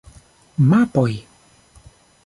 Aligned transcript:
Mapoj! 0.71 1.13